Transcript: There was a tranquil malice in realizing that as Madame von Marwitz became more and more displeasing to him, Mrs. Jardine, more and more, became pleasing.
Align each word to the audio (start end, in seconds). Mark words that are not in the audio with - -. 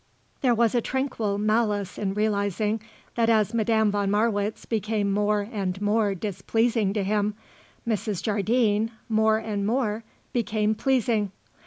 There 0.41 0.55
was 0.55 0.73
a 0.73 0.81
tranquil 0.81 1.37
malice 1.37 1.99
in 1.99 2.15
realizing 2.15 2.81
that 3.13 3.29
as 3.29 3.53
Madame 3.53 3.91
von 3.91 4.09
Marwitz 4.09 4.65
became 4.65 5.11
more 5.11 5.41
and 5.51 5.79
more 5.79 6.15
displeasing 6.15 6.91
to 6.93 7.03
him, 7.03 7.35
Mrs. 7.87 8.23
Jardine, 8.23 8.89
more 9.07 9.37
and 9.37 9.63
more, 9.63 10.03
became 10.33 10.73
pleasing. 10.73 11.31